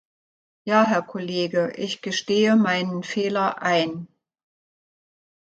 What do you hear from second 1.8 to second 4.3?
gestehe meinen Fehler ein.